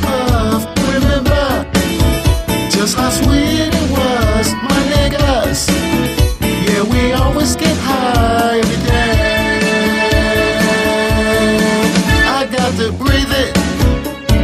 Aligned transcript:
remember? 0.00 1.66
Just 2.70 2.96
how 2.96 3.10
sweet 3.10 3.68
it 3.68 3.90
was, 3.90 4.54
my 4.54 4.80
niggas 4.92 5.68
Yeah, 6.40 6.82
we 6.92 7.12
always 7.12 7.56
get 7.56 7.76
high 7.78 8.58
every 8.58 8.80
day. 8.86 9.52
I 12.38 12.46
got 12.46 12.72
to 12.80 12.92
breathe 12.92 13.32
it 13.44 13.52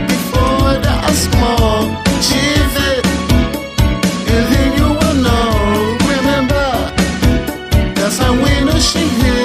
Before 0.09 0.77
I 1.09 1.13
smoke, 1.13 1.91
give 2.29 2.75
it. 2.93 3.07
And 4.35 4.45
then 4.53 4.69
you 4.79 4.89
will 5.01 5.19
know, 5.27 5.97
remember? 6.13 6.69
That's 7.95 8.19
how 8.19 8.33
we 8.35 8.53
know 8.65 8.79
she 8.79 9.01
here 9.01 9.38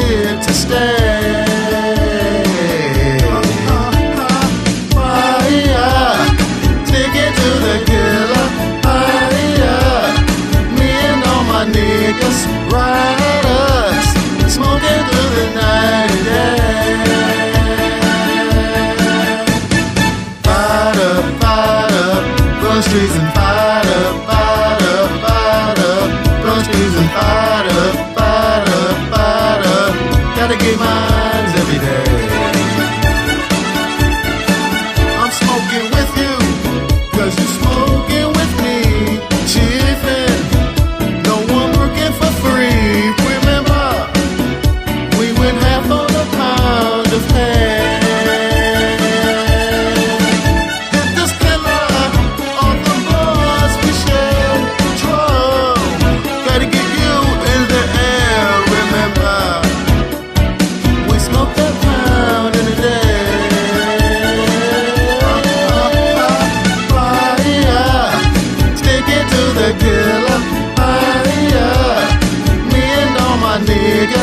On 22.73 22.79
the 22.79 22.89
streets 22.89 23.15
and 23.15 23.33
fight 23.35 23.85
a. 24.29 24.32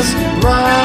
just 0.01 0.15
right. 0.43 0.80